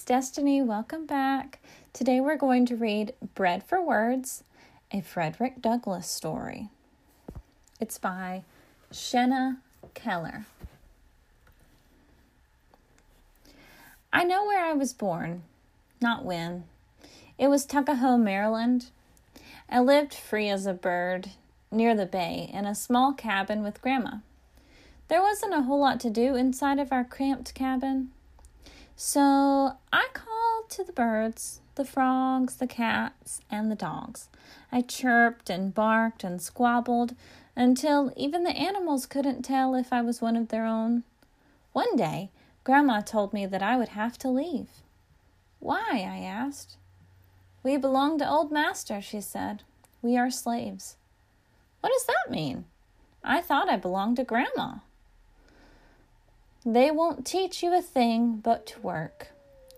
[0.00, 0.62] it's Destiny.
[0.62, 1.58] Welcome back.
[1.92, 4.44] Today we're going to read Bread for Words,
[4.90, 6.70] a Frederick Douglass story.
[7.78, 8.44] It's by
[8.90, 9.58] Shana
[9.92, 10.46] Keller.
[14.10, 15.42] I know where I was born,
[16.00, 16.64] not when.
[17.36, 18.86] It was Tuckahoe, Maryland.
[19.68, 21.32] I lived free as a bird
[21.70, 24.20] near the bay in a small cabin with Grandma.
[25.08, 28.12] There wasn't a whole lot to do inside of our cramped cabin.
[29.02, 34.28] So I called to the birds, the frogs, the cats, and the dogs.
[34.70, 37.14] I chirped and barked and squabbled
[37.56, 41.04] until even the animals couldn't tell if I was one of their own.
[41.72, 42.28] One day,
[42.62, 44.68] Grandma told me that I would have to leave.
[45.60, 46.06] Why?
[46.06, 46.76] I asked.
[47.62, 49.62] We belong to Old Master, she said.
[50.02, 50.96] We are slaves.
[51.80, 52.66] What does that mean?
[53.24, 54.80] I thought I belonged to Grandma.
[56.64, 59.28] They won't teach you a thing but to work,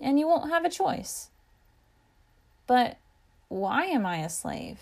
[0.00, 1.28] and you won't have a choice.
[2.66, 2.96] But
[3.48, 4.78] why am I a slave?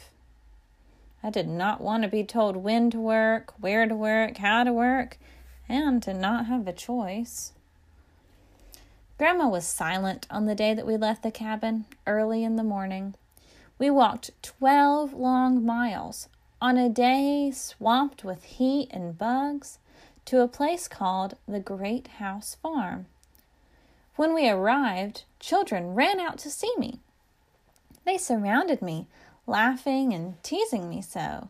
[1.22, 4.72] I did not want to be told when to work, where to work, how to
[4.72, 5.18] work,
[5.68, 7.52] and to not have a choice.
[9.18, 13.14] Grandma was silent on the day that we left the cabin early in the morning.
[13.76, 16.28] We walked 12 long miles
[16.60, 19.78] on a day swamped with heat and bugs
[20.28, 23.06] to a place called the Great House Farm.
[24.16, 26.98] When we arrived, children ran out to see me.
[28.04, 29.06] They surrounded me,
[29.46, 31.48] laughing and teasing me so.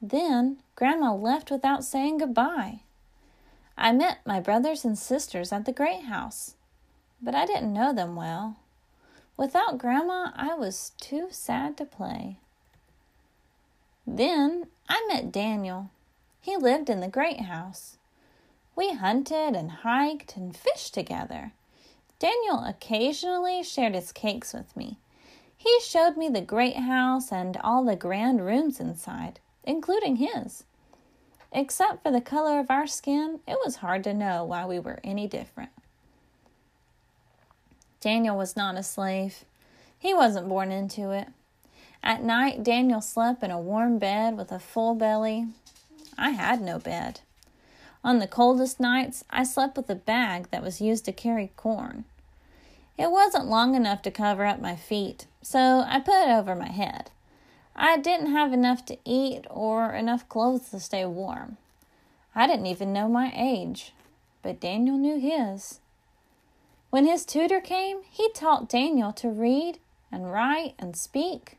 [0.00, 2.82] Then Grandma left without saying goodbye.
[3.76, 6.54] I met my brothers and sisters at the Great House,
[7.20, 8.58] but I didn't know them well.
[9.36, 12.36] Without Grandma, I was too sad to play.
[14.06, 15.90] Then I met Daniel.
[16.48, 17.98] He lived in the great house.
[18.74, 21.52] We hunted and hiked and fished together.
[22.18, 24.96] Daniel occasionally shared his cakes with me.
[25.54, 30.64] He showed me the great house and all the grand rooms inside, including his.
[31.52, 35.00] Except for the color of our skin, it was hard to know why we were
[35.04, 35.72] any different.
[38.00, 39.44] Daniel was not a slave.
[39.98, 41.28] He wasn't born into it.
[42.02, 45.48] At night, Daniel slept in a warm bed with a full belly.
[46.18, 47.20] I had no bed.
[48.02, 52.04] On the coldest nights, I slept with a bag that was used to carry corn.
[52.98, 56.70] It wasn't long enough to cover up my feet, so I put it over my
[56.70, 57.10] head.
[57.76, 61.56] I didn't have enough to eat or enough clothes to stay warm.
[62.34, 63.92] I didn't even know my age,
[64.42, 65.78] but Daniel knew his.
[66.90, 69.78] When his tutor came, he taught Daniel to read
[70.10, 71.58] and write and speak.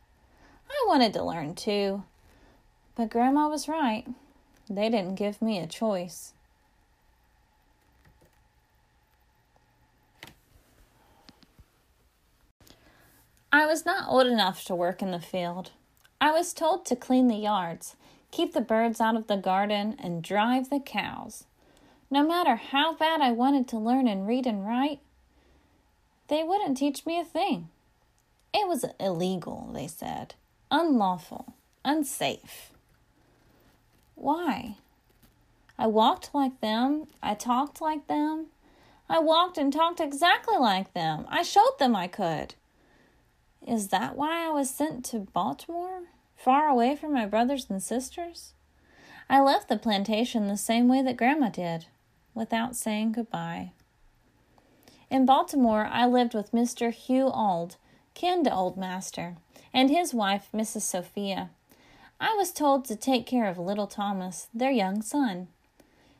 [0.69, 2.03] I wanted to learn too,
[2.95, 4.05] but Grandma was right.
[4.69, 6.33] They didn't give me a choice.
[13.51, 15.71] I was not old enough to work in the field.
[16.21, 17.95] I was told to clean the yards,
[18.29, 21.45] keep the birds out of the garden, and drive the cows.
[22.11, 24.99] No matter how bad I wanted to learn and read and write,
[26.27, 27.69] they wouldn't teach me a thing.
[28.53, 30.35] It was illegal, they said,
[30.69, 31.53] unlawful,
[31.83, 32.71] unsafe.
[34.19, 34.75] Why?
[35.77, 37.07] I walked like them.
[37.23, 38.47] I talked like them.
[39.07, 41.25] I walked and talked exactly like them.
[41.29, 42.55] I showed them I could.
[43.65, 46.03] Is that why I was sent to Baltimore,
[46.35, 48.53] far away from my brothers and sisters?
[49.29, 51.85] I left the plantation the same way that Grandma did,
[52.33, 53.71] without saying goodbye.
[55.09, 56.91] In Baltimore, I lived with Mr.
[56.91, 57.77] Hugh Auld,
[58.15, 59.37] kin to Old Master,
[59.73, 60.81] and his wife, Mrs.
[60.81, 61.51] Sophia.
[62.19, 65.47] I was told to take care of little Thomas, their young son.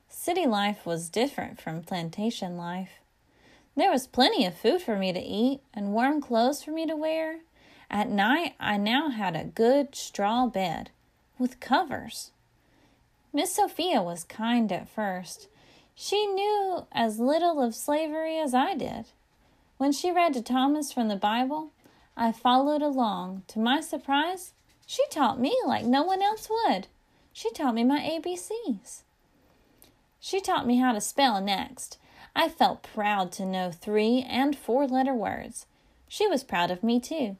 [0.07, 2.99] City life was different from plantation life.
[3.75, 6.95] There was plenty of food for me to eat and warm clothes for me to
[6.95, 7.39] wear.
[7.91, 10.89] At night, I now had a good straw bed
[11.37, 12.31] with covers.
[13.33, 15.47] Miss Sophia was kind at first.
[15.95, 19.05] She knew as little of slavery as I did.
[19.77, 21.71] When she read to Thomas from the Bible,
[22.17, 23.43] I followed along.
[23.49, 24.53] To my surprise,
[24.89, 26.87] she taught me like no one else would.
[27.31, 29.03] She taught me my ABCs.
[30.19, 31.99] She taught me how to spell next.
[32.35, 35.67] I felt proud to know three and four letter words.
[36.07, 37.37] She was proud of me too.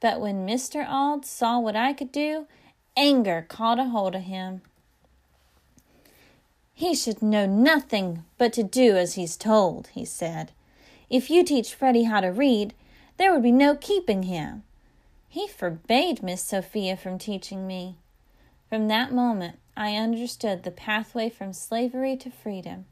[0.00, 0.86] But when Mr.
[0.86, 2.46] Auld saw what I could do,
[2.94, 4.60] anger caught a hold of him.
[6.74, 10.52] He should know nothing but to do as he's told, he said.
[11.08, 12.74] If you teach Freddie how to read,
[13.16, 14.64] there would be no keeping him.
[15.32, 17.96] He forbade Miss Sophia from teaching me.
[18.68, 22.84] From that moment, I understood the pathway from slavery to freedom.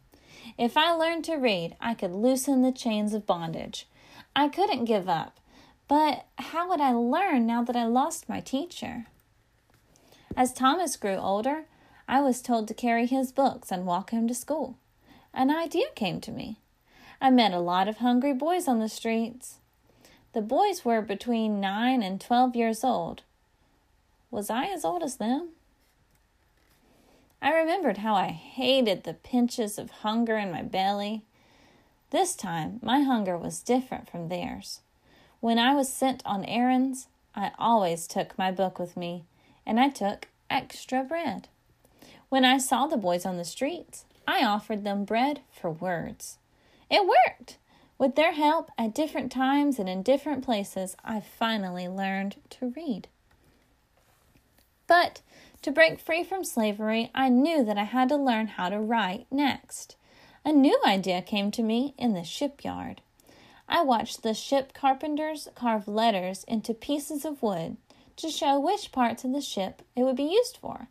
[0.56, 3.86] If I learned to read, I could loosen the chains of bondage.
[4.34, 5.38] I couldn't give up,
[5.86, 9.04] but how would I learn now that I lost my teacher?
[10.34, 11.66] As Thomas grew older,
[12.08, 14.78] I was told to carry his books and walk him to school.
[15.34, 16.56] An idea came to me.
[17.20, 19.59] I met a lot of hungry boys on the streets.
[20.32, 23.22] The boys were between nine and twelve years old.
[24.30, 25.50] Was I as old as them?
[27.42, 31.22] I remembered how I hated the pinches of hunger in my belly.
[32.10, 34.80] This time, my hunger was different from theirs.
[35.40, 39.24] When I was sent on errands, I always took my book with me,
[39.66, 41.48] and I took extra bread.
[42.28, 46.38] When I saw the boys on the streets, I offered them bread for words.
[46.90, 47.56] It worked!
[48.00, 53.08] With their help, at different times and in different places, I finally learned to read.
[54.86, 55.20] But
[55.60, 59.26] to break free from slavery, I knew that I had to learn how to write
[59.30, 59.96] next.
[60.46, 63.02] A new idea came to me in the shipyard.
[63.68, 67.76] I watched the ship carpenters carve letters into pieces of wood
[68.16, 70.88] to show which parts of the ship it would be used for.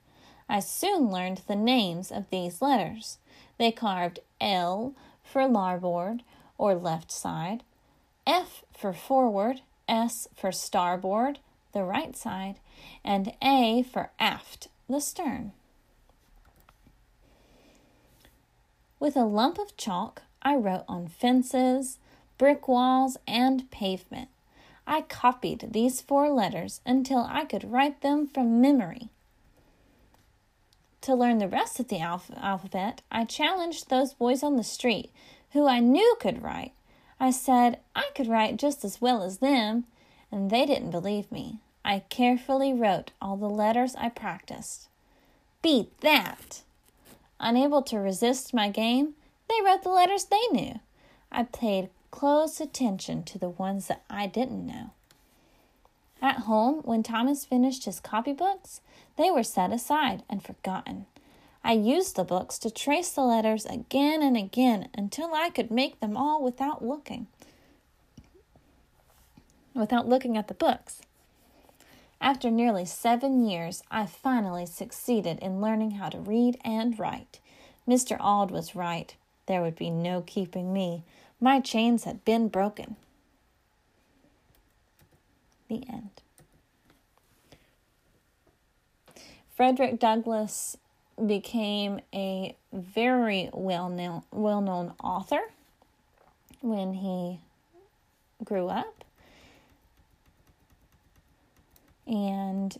[0.47, 3.17] I soon learned the names of these letters.
[3.57, 6.21] They carved L for larboard
[6.59, 7.63] or left side,
[8.27, 11.39] F for forward, S for starboard,
[11.73, 12.59] the right side,
[13.03, 15.53] and A for aft, the stern.
[19.00, 21.97] With a lump of chalk, I wrote on fences,
[22.38, 24.29] brick walls, and pavement.
[24.85, 29.09] I copied these four letters until I could write them from memory.
[31.01, 35.11] To learn the rest of the alph- alphabet, I challenged those boys on the street
[35.51, 36.73] who I knew could write.
[37.19, 39.85] I said I could write just as well as them,
[40.31, 41.59] and they didn't believe me.
[41.83, 44.87] I carefully wrote all the letters I practiced.
[45.61, 46.61] Beat that!
[47.39, 49.15] Unable to resist my game,
[49.49, 50.79] they wrote the letters they knew.
[51.31, 54.91] I paid close attention to the ones that I didn't know.
[56.21, 58.81] At home, when Thomas finished his copybooks,
[59.15, 61.05] they were set aside and forgotten.
[61.63, 66.00] I used the books to trace the letters again and again until I could make
[66.00, 67.27] them all without looking.
[69.73, 71.01] Without looking at the books.
[72.21, 77.39] After nearly seven years, I finally succeeded in learning how to read and write.
[77.88, 78.17] Mr.
[78.19, 79.15] Auld was right.
[79.45, 81.03] There would be no keeping me.
[81.39, 82.97] My chains had been broken.
[85.69, 86.09] The end.
[89.56, 90.77] Frederick Douglass
[91.25, 95.42] became a very well known well known author
[96.62, 97.39] when he
[98.44, 99.04] grew up.
[102.07, 102.77] And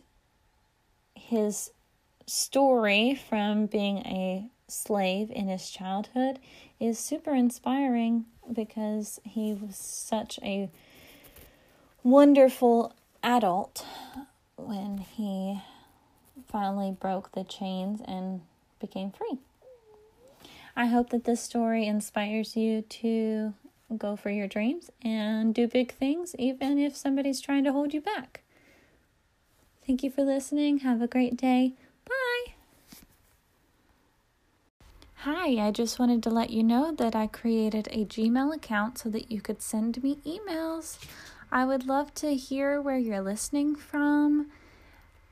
[1.14, 1.70] his
[2.26, 6.38] story from being a slave in his childhood
[6.78, 10.70] is super inspiring because he was such a
[12.02, 13.84] wonderful adult
[14.56, 15.60] when he
[16.50, 18.40] finally broke the chains and
[18.80, 19.38] became free.
[20.76, 23.54] I hope that this story inspires you to
[23.96, 28.00] go for your dreams and do big things, even if somebody's trying to hold you
[28.00, 28.42] back.
[29.86, 30.78] Thank you for listening.
[30.78, 31.74] Have a great day.
[32.06, 32.54] Bye.
[35.16, 39.10] Hi, I just wanted to let you know that I created a Gmail account so
[39.10, 40.98] that you could send me emails.
[41.52, 44.50] I would love to hear where you're listening from